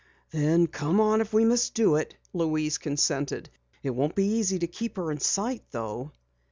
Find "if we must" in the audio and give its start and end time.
1.21-1.75